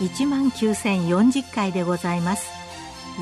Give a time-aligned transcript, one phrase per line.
[0.00, 2.50] 1万9040回でございます。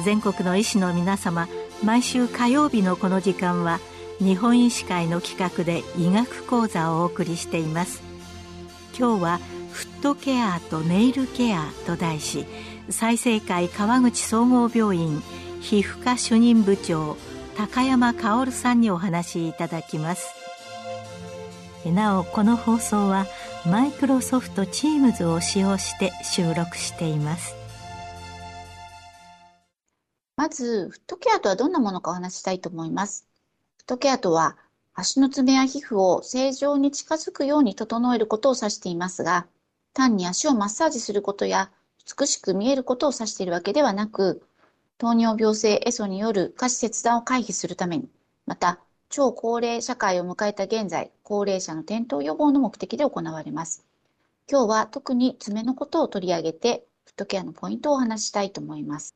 [0.04, 1.48] 全国の医師の皆様
[1.84, 3.80] 毎週火曜日のこの時間は
[4.18, 8.02] 日本医師会の企画で医学講座をお送りしています。
[8.98, 9.40] 今日は
[9.70, 12.46] フットケアとネイルケアと題し
[12.90, 15.22] 済生会川口総合病院
[15.60, 17.16] 皮膚科主任部長
[17.56, 20.34] 高山薫さんにお話しいただきます。
[21.90, 23.26] なおこの放送は
[23.64, 27.54] マイクロソフト Teams を使用して収録しています。
[30.36, 33.24] まずフットケアとはどんなものかお話ししたいと思います。
[33.78, 34.56] フットケアとは
[34.94, 39.46] 足の爪や皮膚を正常に近づくように整えることを指していますが
[39.94, 41.70] 単に足をマッサージすることや
[42.18, 44.42] 美しく見えることを指しているわけではなく
[44.98, 48.08] 糖尿病性エソによる下肢切断を回避するために
[48.44, 48.80] また
[49.14, 53.84] 超高齢社会を迎えた現在、高齢者の転倒予防の目的で行われます。
[54.50, 59.14] 今日は特に爪のことを取り上げて、フットケアのポイントをお話ししたいと思います。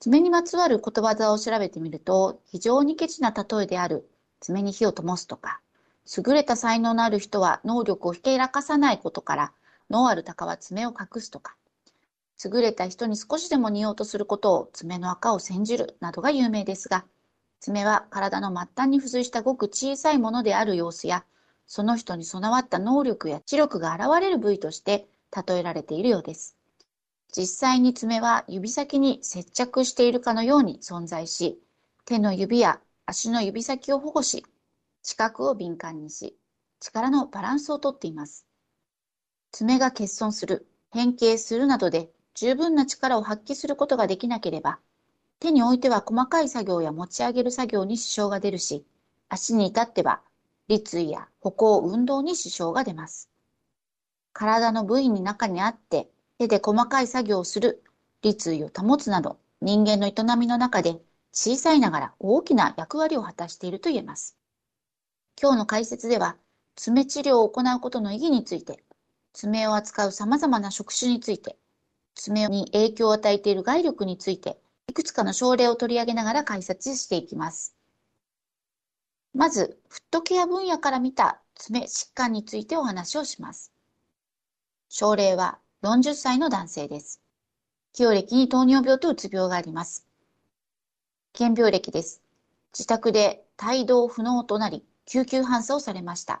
[0.00, 4.08] 爪にまつわる言葉を調べてみると、非常にケチな例えである
[4.40, 5.60] 爪に火を灯すとか、
[6.16, 9.52] 優れた才能のある人は能力をひけらかさないことから、
[9.90, 11.56] 脳ある鷹は爪を隠すとか、
[12.42, 17.04] 優れた人に少しでも似ようとすることを爪の赤を煎じるなどが有名ですが、
[17.60, 21.24] 爪は体の末端に付随したごく小さいものである様子や、
[21.66, 25.08] その人に備わった能力や知力が現れる部位として
[25.46, 26.56] 例えられているようです。
[27.36, 31.60] 実際に爪は指先に接着しているかのように存在し、
[32.04, 34.46] 手の指や足の指先を保護し、
[35.02, 36.36] 視覚を敏感にし、
[36.80, 38.46] 力のバランスをとっています。
[39.50, 44.78] 爪が欠損する、変形するなどで十分な力を発揮することができなければ、
[45.38, 48.86] 手においては細かい作業や持ち上げる作業に支障が出るし、
[49.28, 50.22] 足に至っては
[50.68, 53.30] 立位や歩行、運動に支障が出ます。
[54.32, 57.82] 体の部位に中にあって手で細かい作業をする、
[58.22, 61.00] 立位を保つなど人間の営みの中で
[61.32, 64.36] 小さいながら大きな役割を果たしていると言えます。
[65.40, 66.36] 今日の解説では
[66.76, 68.82] 爪治療を行うことの意義について、
[69.32, 71.58] 爪を扱う様々な職種について、
[72.14, 74.58] 爪に影響を与えている外力について、
[74.96, 77.76] くつかの症例を取り上げながら解説していきます。
[79.34, 83.74] まず、フットケア分野から見た爪疾患についてお話をします。
[84.88, 87.20] 症例は40歳の男性です。
[87.92, 90.06] 起用歴に糖尿病とうつ病があります。
[91.34, 92.22] 検病歴です。
[92.72, 96.40] 自宅で帯同不能となり、救急搬送されました。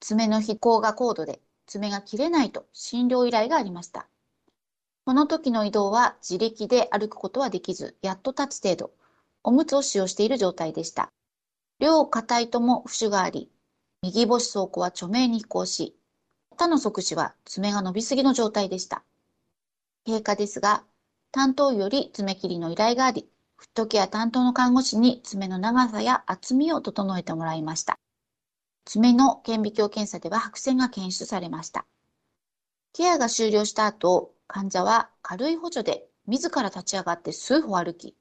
[0.00, 4.06] 爪の飛行が高度で、爪が切れないと診療依頼がありました。
[5.08, 8.90] この時の移動は自力で歩くことはできず、やっと立つ程度、
[9.42, 11.08] おむつを使用している状態でした。
[11.78, 13.50] 両肩とも浮腫があり、
[14.02, 15.96] 右母子走行は著名に飛行し、
[16.50, 19.02] 他の側肢は爪が伸びすぎの状態でした。
[20.04, 20.84] 経過ですが、
[21.32, 27.98] 担当より爪切りの依頼があり、フットケア担当の看護師に爪の長さや厚みを整えてもらいました。
[28.84, 31.86] 爪の顕微鏡検査では白線が検出されました。
[32.92, 38.16] ケアが終了した後、患者は軽い補助で自ら立ち上がって数歩歩き、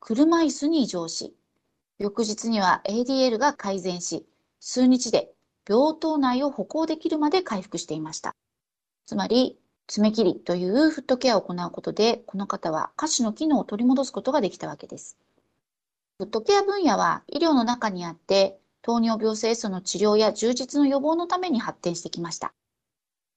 [0.00, 1.34] 車椅子に移乗し、
[1.98, 4.26] 翌日には ADL が改善し、
[4.58, 5.32] 数日で
[5.68, 8.34] 病棟内を歩行できるまで回復していました。
[9.06, 15.16] つまり、爪切りというフットケアを行うことで、この方は下肢の機能を取り戻すことができたわけです。
[16.18, 22.52] フットケア分野は医療の中にあって、糖尿病性素の治療や充実の予防のために発展してきました。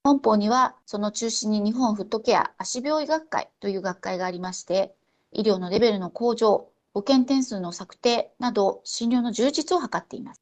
[0.04, 4.94] 本邦にはその中心に日本フットケア足病医学会という学会がありまして、
[5.32, 10.42] 医療のレベルの向上、保険点数の策定など診療の充実を図っています。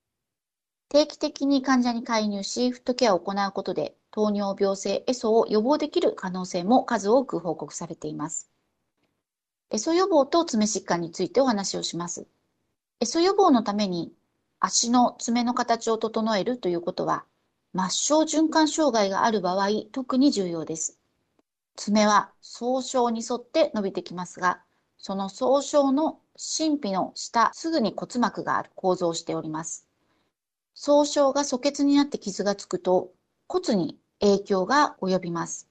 [0.90, 8.50] 定期的に患者に介入し、フットケアを行うことで、糖尿病性エソを予防できる可能性も数多く報告されています。
[9.70, 12.28] エソ予防と爪疾患についてお話をします。
[13.00, 14.12] エソ予防のために
[14.60, 17.26] 足の爪の形を整えるということは、
[17.74, 21.00] 末梢循環障害がある場合、特に重要です。
[21.78, 24.62] 爪は総称に沿って伸びてきますが、
[24.98, 29.88] その総称の神秘の下、すぐに骨膜がある構造をしております。
[30.74, 33.12] 総称が素欠になって傷がつくと、
[33.48, 35.70] 骨に影響が及びます。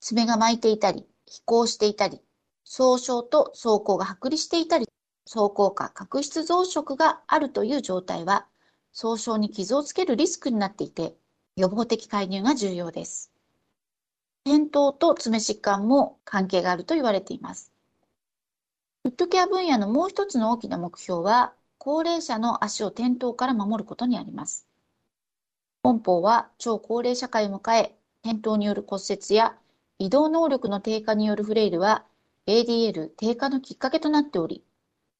[0.00, 2.20] 爪が巻いていたり、飛行していたり、
[2.64, 4.88] 総称と走行が剥離していたり、
[5.24, 8.46] 走行下角質増殖があるという状態は、
[8.92, 11.16] 総称に傷をつけるリスクになっていて、
[11.60, 13.30] 予防的介入が重要です。
[14.46, 17.70] 転倒と爪疾患も関係があると言われています。
[19.02, 24.66] フットケア分野のもう一つの大きな目標は、高齢者の足を転倒から守ることにあります。
[25.82, 29.56] 本邦は超高齢社会を迎え、転倒による骨折や
[29.98, 32.04] 移動能力の低下によるフレイルは
[32.46, 34.64] ADL 低下のきっかけとなっており、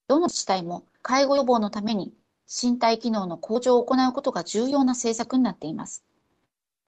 [0.09, 2.15] どの自治体も介護予防のために
[2.47, 6.05] 身体機能の向上を行うことが重要な政策になっています。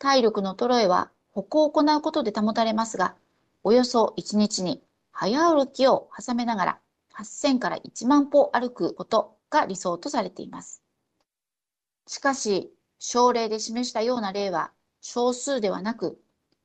[0.03, 3.15] 体力の衰えは歩行を行うことで保たれますが、
[3.63, 4.83] およそ1日に
[5.13, 6.79] 早歩きを挟めながら
[7.15, 10.83] 8000から1万歩歩くことが理想とされています。
[12.09, 16.21] しかし、症例で示したような例は少数ではなく、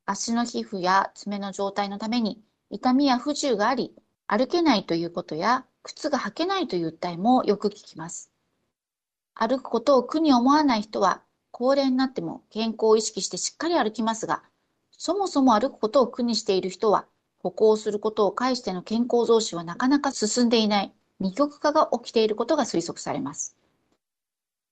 [0.08, 2.42] 足の皮膚や爪の状態のために
[2.72, 3.94] 痛みや不自由があり、
[4.26, 8.32] 歩けないということや靴が履けないという訴えもよく聞きます。
[9.36, 11.22] 歩くことを苦に思わない人は、
[11.60, 14.44] 高齢になっても健康を意識してしっかり歩きますが、
[14.92, 17.08] そもそも歩くことを苦にしている人は、
[17.40, 23.58] 歩行することを介しての健康増進はなかなか進んでいない二極化が起きていることが推測されます。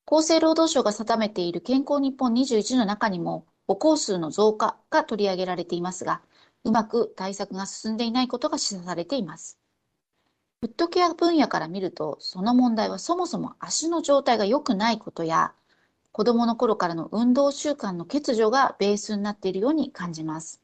[0.06, 6.22] 厚生労働省が定めている健康日本21の中にも歩行数の増加が取り上げられていますが、
[6.66, 9.58] うまく対策が進んでいないことが示唆されています。
[10.62, 15.56] フットケア分野から見ると、その問題はそもそも足の状態が良くないことや、
[16.16, 20.62] 子供の頃からの運動習慣の欠如がベースになっているように感じます。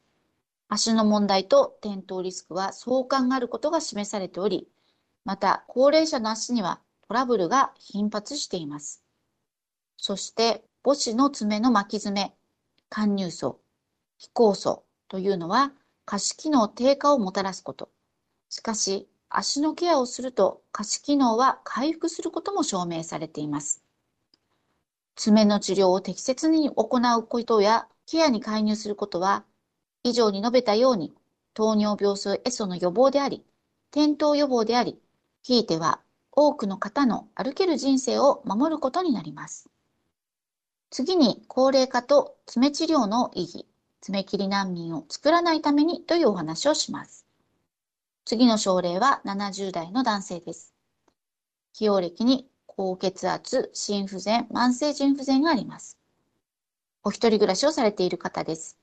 [0.70, 4.66] 足の問題と転倒リスクは相関があることが示されており、
[5.26, 9.04] また高齢者の足にはトラブルが頻発しています。
[9.98, 12.34] そして母子の爪の巻き爪、
[12.88, 13.60] 貫入層、
[14.16, 15.72] 非構層というのは
[16.06, 17.90] 下肢機能低下をもたらすこと。
[18.48, 23.81] しかし、足のケアをすると下肢機能は回復することも証明されています。
[25.14, 29.44] 爪の治療を適切に行うことやケアに介入することは、
[30.02, 31.14] 以上に述べたように
[31.54, 33.44] 糖尿病性エソの予防であり、
[33.90, 34.98] 転倒予防であり、
[35.42, 36.00] ひいては
[36.30, 39.68] 多くの方の歩ける人生を守ることになります。
[40.90, 43.66] 次に高齢化と爪治療の意義、
[44.00, 47.26] 爪切り難民を作らないためにというお話をします。
[48.24, 50.74] 次の症例は70代の男性です。
[51.72, 55.98] 起用歴に高血圧、心不全、慢性腎不全があります。
[57.04, 58.78] お一人暮らしをされている方です。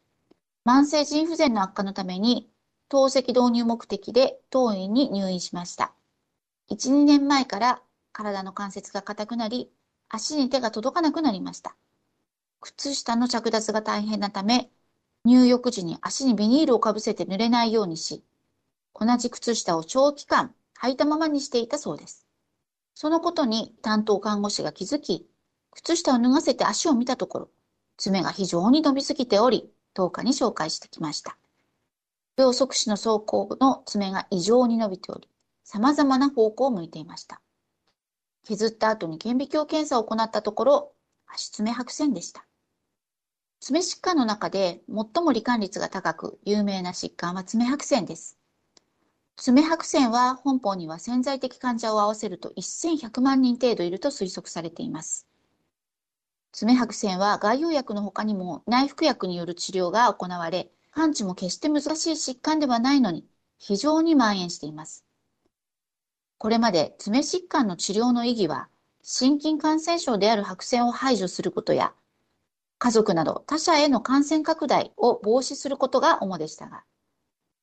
[0.63, 2.49] 慢性腎不全の悪化のために、
[2.87, 5.93] 透析導入目的で当院に入院しました。
[6.69, 7.81] 1、2年前から
[8.11, 9.71] 体の関節が硬くなり、
[10.07, 11.75] 足に手が届かなくなりました。
[12.61, 14.69] 靴下の着脱が大変なため、
[15.25, 18.23] 入浴時に足にビニールをかぶせて濡れないようにし、
[18.93, 22.28] 同じ靴下を長期間履いたままにしていたそうです。
[23.01, 25.25] そのことに担当看護師が気づき、
[25.71, 27.49] 靴下を脱がせて足を見たところ、
[27.95, 31.37] 爪が非常に伸びすぎており、10日に紹介してきました。
[32.35, 35.29] 両側肢の走行の爪が異常に伸びており、
[35.63, 37.39] 様々な方向を向いていました。
[38.43, 40.91] 削った後に顕微鏡検査を行ったところ、
[41.25, 42.45] 足爪白線でした。
[43.61, 48.38] 爪疾患の中で最も罹患率が高く有名な疾患は爪白線です。
[49.41, 55.27] 爪白線は本邦には潜在的患者を合わせると1100万人程度いると推測されています。
[56.51, 63.25] 爪白線は外用薬の他にも内服薬による治療が行われ、完治も決して難しい疾患ではないのに
[63.57, 65.05] 非常に蔓延しています。
[66.37, 68.67] これまで爪疾患の治療の意義は、
[69.03, 71.93] 心筋感染症である白線を排除することや、
[72.77, 76.83] 家族など他者への感染拡大を防止することが主でしたが、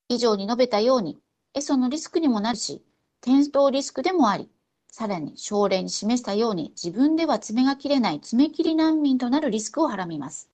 [0.09, 1.19] 以上に述べたように、
[1.57, 2.85] エソのリスクにもなるし、
[3.23, 4.51] 転倒リスクでもあり、
[4.89, 10.51] さらに症例に示したように自分では爪が切れない爪切り難民となるリスクをはらみます。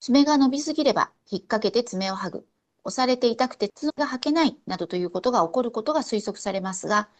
[0.00, 2.46] 爪が伸びすぎれば引っ掛けて爪を剥ぐ、
[2.84, 7.10] 押されて痛くて爪が履けないなどということが起こることが推測されますが、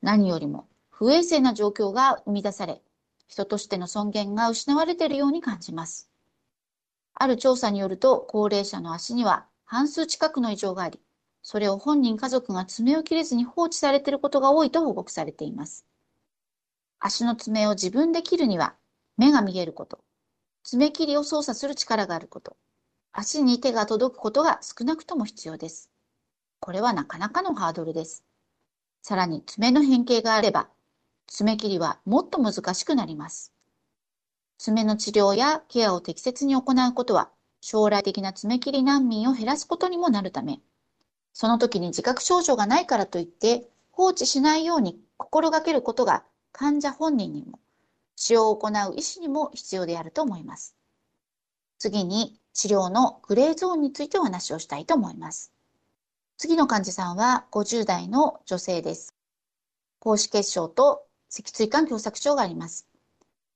[0.00, 2.80] 何よりも不衛生な状況が生み出され、
[3.26, 6.08] 人としての尊厳が失われているように感じます。
[7.12, 10.98] ある調査によると、高齢者の足には半数近くの異常があり、
[11.48, 15.86] それを本人家族が爪を切れずに放置されていることが多いと報告されています。
[16.98, 18.74] 足の爪を自分で切るには、
[19.16, 20.00] 目が見えること、
[20.64, 22.56] 爪切りを操作する力があること、
[23.12, 25.88] 足に手が届くことが少なくとも必要です。
[26.58, 28.24] これはなかなかのハードルです。
[29.00, 30.68] さらに爪の変形があれば、
[31.28, 33.52] 爪切りはもっと難しくなります。
[34.58, 40.60] 爪の治療やケアを適切に行うことは、将来的な爪切り難民を減らすことにもなるため、
[41.38, 47.58] その時に自覚症状がないからといって放置しないように心がけることが患者本人にも
[48.14, 50.74] 使用を行う医師にも必要であると思います。
[51.78, 55.52] 次に治療のグレーゾーンについてお話をしたいと思います。
[56.38, 59.14] 次の患者さんは50代の女性です。
[59.98, 62.88] 高脂血症と脊椎管狭窄症があります。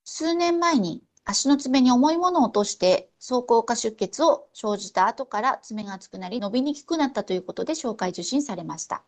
[0.05, 9.03] 数年前に足の爪に重いものを落として走行化出血を生じた後から爪が厚くなり伸びにくくなったということで紹介受診されました。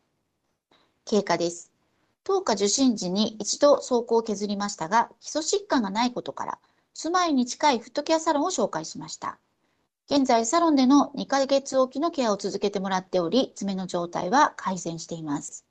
[1.04, 1.73] 経過です。
[2.25, 6.59] 当下受診時に一度走行を削りましたが、基礎疾患がないことから、
[6.95, 9.38] 住まいに近いフットケアサロンを紹介しました。
[10.09, 15.66] 現在、サロンでの2ヶ月おきのケアを続けてもらっており、爪の状態は改善しています。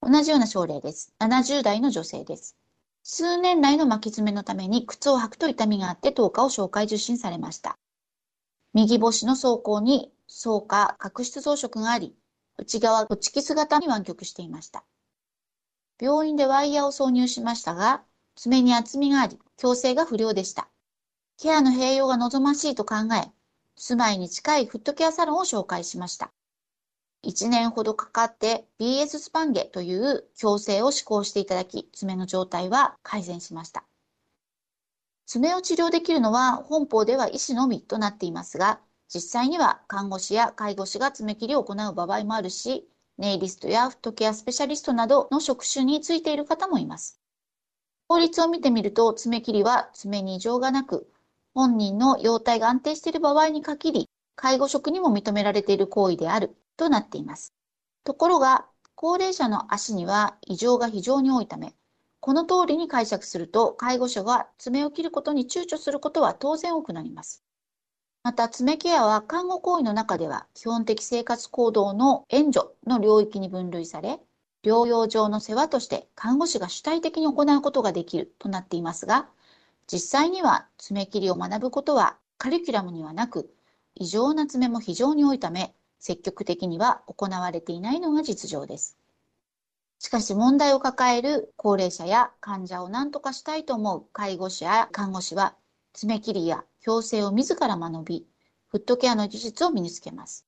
[0.00, 1.12] 同じような症例です。
[1.18, 2.56] 70代の女性です。
[3.04, 7.76] 数年来の巻き爪のために靴を履くと痛みがあって10日を紹介受診されました。
[8.74, 12.14] 右星の走行に草加角質増殖があり、
[12.58, 14.84] 内側ホチキス型に湾曲していました。
[16.00, 18.04] 病院でワイヤーを挿入しましたが、
[18.36, 20.68] 爪に厚みがあり、矯正が不良でした。
[21.38, 23.30] ケアの併用が望ましいと考え、
[23.76, 26.32] 住まいに近いフットケアサロンを紹介しました。
[27.24, 33.84] 1年ほどかかって BS スパンゲという矯正を施行していただき、爪の状態は改善しました。
[35.26, 42.88] 爪を治療できるのは本邦では医師のみとなっていますが、実際には看護師や介護士が爪切りを行う場合もあるし、
[43.18, 47.20] ネイリストやフットケアスペシャリストなどの職種についている方もいます。
[48.08, 51.08] 法律を見てみると、爪切りは爪に異常がなく、
[51.54, 57.54] 本人の容態が安定している場合に限り、介護職にも認められている行為であるとなっています。
[58.04, 61.74] ところが、高齢者の足には異常が非常に多いため、
[62.20, 67.42] この通りに解釈すると、介護者が爪を切ることに躊躇することは当然多くなります。
[68.22, 74.20] また、爪ケアは看護行為の中では基本的生活行動の援助の領域に分類され、
[74.62, 79.28] 療養上の世話として看護師が主体的に行うことができるとなっていますが、
[79.88, 83.52] 実際には爪切りを学ぶことはカリキュラムにはなく、
[83.96, 88.98] 異常な爪も非常に多いため、積極的には行われていないのが実情です。
[90.00, 95.54] しかし問題を抱える高齢者や患者を何とかしたいと思う介護士や看護師は
[95.92, 98.26] 爪切りや矯正を自ら学び、
[98.66, 100.44] フットケアの技術を身につけます。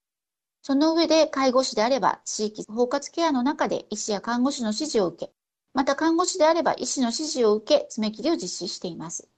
[0.61, 5.33] その上で介護士であれば地域包括ケアの中で医師や看護師の指示を受け、
[5.73, 9.29] また看護師であれば医師の指示を受け爪切りを実施しています。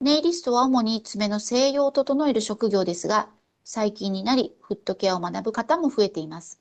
[0.00, 3.28] ネイリストは主に爪の静養を整える職業ですが、
[3.68, 6.60] 最近になり、フットケアを学ぶ方も増えています。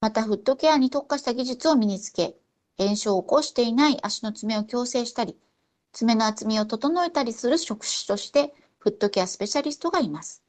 [0.00, 2.38] また、フットケアに特化した技術を身につけ、
[2.78, 5.36] 炎症を起こしていない足の爪を矯正したり、
[5.92, 10.42] 爪の厚みを整えたりする職種として、フットケアスペシャリストがいます。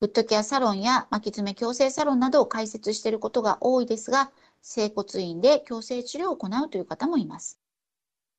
[0.00, 7.60] フットケアサロンや巻き爪矯正サロンなどを開設していることが多いですが、整骨院で矯正治療を行うという方もいます。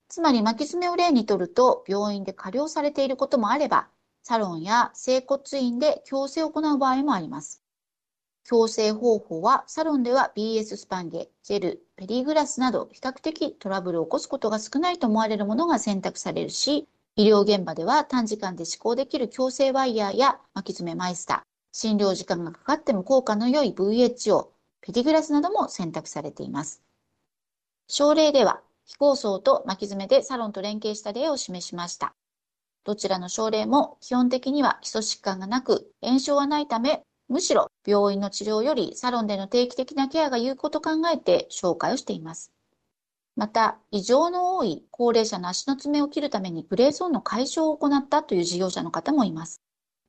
[0.10, 3.88] つまり巻き爪を例にとると、病院で過料されていることもあれば、
[4.28, 7.62] サロンや整骨院で矯正を行う場合もあります。
[8.50, 21.42] 矯正方法は、サロンでは BS スパンゲ、ジェル、ペリーグラスなど比較的トラブルを起こすことが少ないと思われるものが選択されるし、医療現場では短時間で施行できる矯正ワイヤーや巻き爪マイスター、
[21.72, 24.50] 診療時間がかかっても効果の良い VHO、
[24.82, 26.82] ペディグラスなども選択されています。
[27.88, 32.16] 症例では、非構想と巻き爪でサロンと連携した例を示しました。
[32.86, 42.52] どちらの症例も基本的には基礎疾患がなく、炎症はないため、むしろ病院の治療よりサロンでの定期的なケアが有効と考えて紹介をしています。
[43.36, 49.62] また、異常の多い高齢者の足の爪を切るためにグレーゾーンの解消を行ったという事業者の方もいます。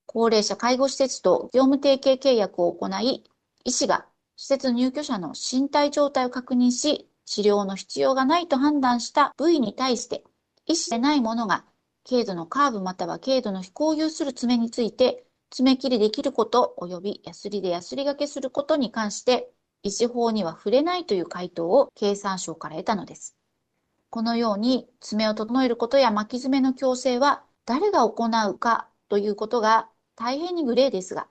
[0.05, 3.25] 高齢者介護施設と業務提携契約を行い、
[3.65, 4.05] 医師が
[4.37, 10.25] 施設入居者の身体状態を確認し、治療の必要がないと判断した部位に対して、
[10.67, 11.65] 医師でないものが
[12.09, 19.51] 軽度のカーブまたは軽度の非行有する爪について、爪切りできること及びヤスリでヤスリ掛けすることに関して、
[19.83, 23.37] 医師法には触れないという回答を経産省から得たのです。
[24.09, 31.27] このように爪を整えることや巻き爪の矯正は誰が行うかということが大変にグレーですが、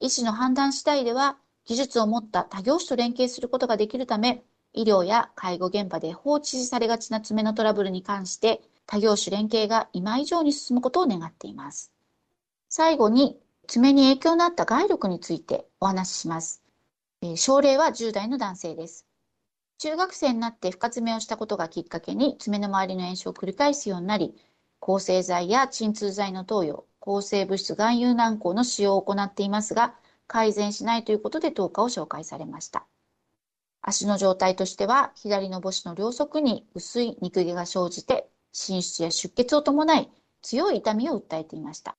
[0.00, 11.92] 医師の判断次第では技術を持った他業種と連携することができるため、医療や介護現場で放置されがちな爪のトラブルに関して他業種連携が今以上に進むことを願っています。
[12.68, 16.62] 最後に、爪に影響のあった外力についてお話しします。
[17.22, 19.06] えー、症例は10代の男性です。
[19.78, 24.34] 中学生になって深爪をしたことがきっかけに爪の周りの炎症を繰り返すようになり、
[24.80, 29.94] 抗生剤や鎮痛剤の投与、抗生物質含有軟膏の使用を行っていますが、
[30.26, 32.86] 改善しないということで10日を紹介されました。
[33.80, 41.96] 足の状態としては、左の母子の両側に薄い肉毛が生じて、浸出や出血を伴い強い痛みを訴えていました。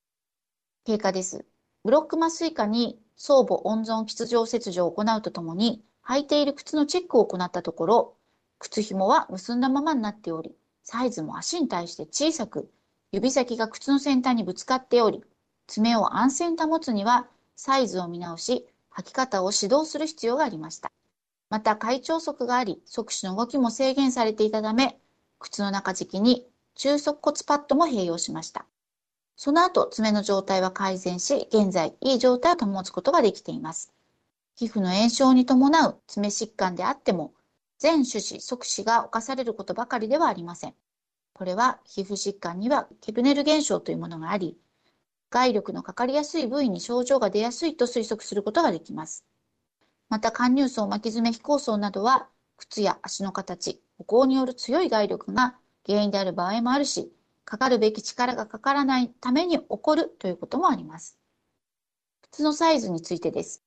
[0.84, 1.44] 経過です。
[1.84, 8.16] ブロック麻酔下に相母温存吉状切除を行うとともに、履いている靴のチェックを行ったところ、
[8.58, 12.70] 靴紐は結んだままになっており、サイズも足に対して小さく、
[13.12, 15.22] 指先が靴の先端にぶつかっており、
[15.66, 20.90] 爪を安全保つにはサイズを見直し、履き方を指導する必要がありました。
[21.50, 24.98] また、会長足があり、足趾の動きも制限されていたため、
[25.38, 28.66] 靴の中敷きに中足骨パッドも併用しました。
[29.36, 33.92] その後、爪の状態は改善し、現在、いい状態を保つことができています。
[34.54, 37.34] 皮膚の炎症に伴う爪疾患であっても、
[37.78, 40.74] 全種子、即死が侵されることばかりではありません。
[41.34, 44.56] これは皮膚疾患にはケブネル現象というものがあり、
[45.28, 49.26] 外力のかかりやすい部位に症状が出やすいと推測することができます。
[50.08, 57.12] また、貫入層、巻き爪、非構層などは、靴や足の形、歩行による強い外力が原因である場合もあるし、
[57.44, 61.18] かかるべき力がかからないために起こるということもあります。
[62.22, 63.62] 靴のサイズについてです。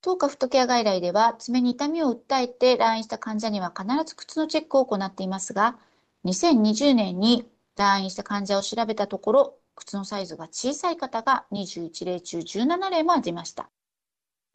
[0.00, 5.78] 当下フットケア外来では爪に痛みを訴えて来院した患者には必ず靴のチェックを行っていますが、
[6.24, 13.70] 2020年に来院した患者を調べたところ、靴のサイズが小さい方が21例中17例も出ました。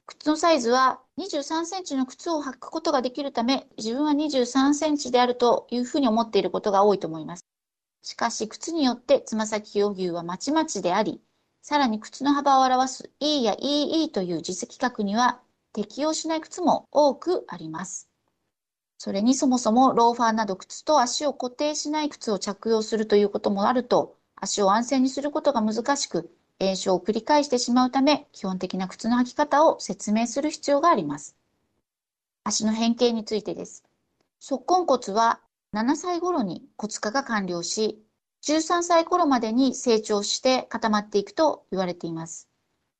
[0.08, 7.46] 靴のサイズは23センチの靴を履くことができるため、自分は23センチであるというふうに思っていることが多いと思います。
[8.04, 11.22] しかし、靴によってつま先余裕はまちまちであり、
[11.62, 15.42] さらに靴の幅を表す E や EE という実績格には
[15.74, 18.10] 適用しない靴も多くあります。
[18.98, 31.36] それにそもそもローファーなど靴と足を固定しない靴を着用するということもあると、足を安全にすることが難しく、炎症を繰り返してしまうため、基本的な靴の履き方を説明する必要があります。
[32.44, 33.84] 足の変形についてです。
[34.40, 35.40] 足根骨は
[35.74, 38.02] 7歳頃に骨化が完了し、
[38.44, 42.48] 13歳頃までに成長して固まっていくと言われています。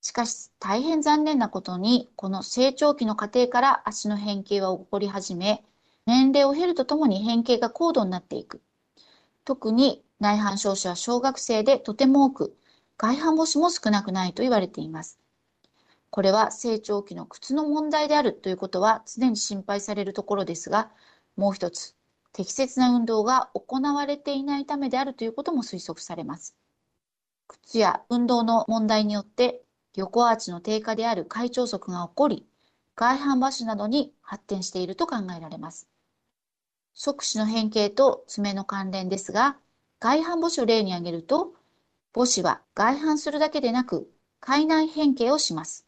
[0.02, 5.64] しかし大変残念なことに、この成長期の過程から足の変形は起こり始め、
[6.06, 8.62] 年齢を経るとともに変形が高度になっていく。
[9.46, 12.58] 特に内反症者は小学生でとても多く、
[12.98, 15.20] 外反母趾も少なくないと言われています。
[16.10, 20.90] これは成長期の靴の問題であるということは常に心配されるところですが、
[21.36, 21.96] もう一つ、
[22.34, 26.56] 適切な運動が行われていないためであるということも推測されます。
[27.48, 29.64] 靴や運動の問題によって
[29.96, 32.46] 横アーチの低下である開腸足が起こり、
[32.96, 35.88] 外反母趾などに発展していると考えられます。
[36.96, 39.58] 足趾の変形と爪の関連ですが、
[40.00, 41.54] 外反母趾を例に挙げると、
[42.14, 45.86] 母趾は外反するだけでなく、海内変形をします。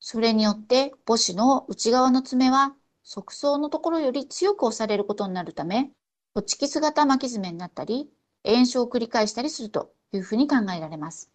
[0.00, 5.90] それによって母趾の内側の爪は側層のところより強く押されることになるため、
[6.34, 8.10] ホチキス型巻き爪になったり、
[8.44, 11.30] 炎症を繰り返したりするというふうに考えられます。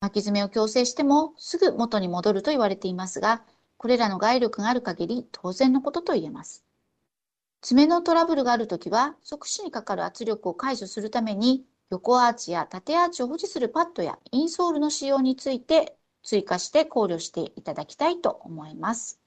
[0.00, 3.42] 巻き爪を矯正してもすぐ元に戻ると言われていますが、
[3.76, 6.64] これらの外力がある限り当然のことと言えます。
[7.60, 19.20] 爪のトラブルがあるときは、側歯にかかる圧力を解除するために、横アーチや縦アーチを保持するパッドやインソールの使用について追加して考慮していただきたいと思います。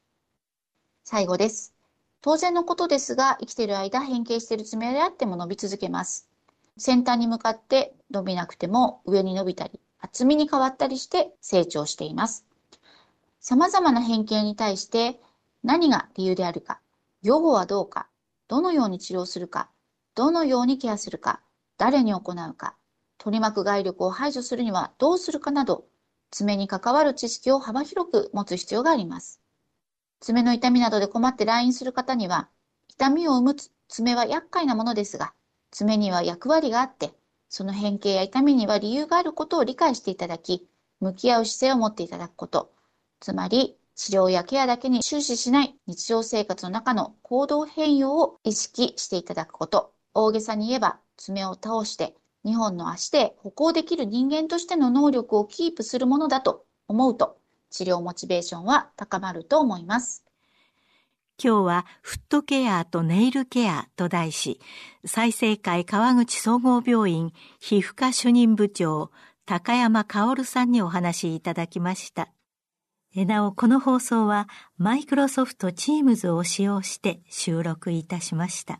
[1.04, 1.74] 最後です。
[2.22, 6.30] 当然のことですが、生きている間変形している爪であっても伸び続けます。
[6.78, 12.46] 先端に向かって伸びなくても上に伸びたり、厚みに変わったりして成長しています。
[13.40, 15.20] 様々な変形に対して
[15.64, 16.80] 何が理由であるか、
[17.24, 18.08] 予後はどうか、
[18.48, 19.72] どのように治療するか、
[20.14, 21.42] どのようにケアするか、
[21.82, 22.76] 誰に行うか、
[23.18, 25.86] 取り巻く外力を排除するにはどうするかなど、
[26.30, 29.42] 爪に関わる知識を幅広く持つ必要があります。
[30.20, 32.50] 爪の痛みなどで困って来院する方には、
[32.88, 33.56] 痛みを生む
[33.88, 35.34] 爪は厄介なものですが、
[35.72, 37.16] 爪には役割があって、
[37.50, 42.72] その変形や痛みには理由があることを理解していただき、向き合う姿勢を持っていただくこと、
[43.20, 57.38] つまり治療やケアだけに終始しない日常生活の中の行動変容を意識していただくこと、大げさに言えば爪を倒して2本の足で歩行できる人間としての能力をキープするものだと思うと
[57.70, 60.26] 治療モチベーションは高まると思います。
[61.44, 64.60] 今日はフットケアとネイルケアと題し、
[65.06, 69.10] 再生会川口総合病院皮膚科主任部長
[69.46, 72.30] 高山薫さんにお話いただきました。
[73.16, 74.48] なお、この放送は
[74.78, 78.80] マイクロソフトチームズを使用して収録いたしました。